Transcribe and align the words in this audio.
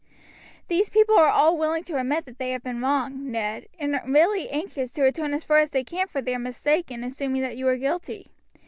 "These 0.67 0.89
people 0.89 1.15
are 1.15 1.29
all 1.29 1.59
willing 1.59 1.83
to 1.83 1.99
admit 1.99 2.25
that 2.25 2.39
they 2.39 2.49
have 2.53 2.63
been 2.63 2.81
wrong, 2.81 3.29
Ned, 3.31 3.67
and 3.77 4.01
really 4.07 4.49
anxious 4.49 4.89
to 4.93 5.03
atone 5.05 5.31
as 5.31 5.43
far 5.43 5.59
as 5.59 5.69
they 5.69 5.83
can 5.83 6.07
for 6.07 6.23
their 6.23 6.39
mistake 6.39 6.89
in 6.89 7.03
assuming 7.03 7.43
that 7.43 7.55
you 7.55 7.65
were 7.65 7.77
guilty. 7.77 8.31